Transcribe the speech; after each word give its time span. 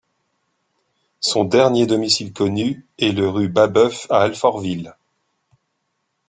Son 1.19 1.43
dernier 1.45 1.85
domicile 1.85 2.33
connu 2.33 2.87
est 2.97 3.11
le 3.11 3.29
rue 3.29 3.49
Babeuf 3.49 4.07
à 4.09 4.23
Alfortville. 4.23 4.95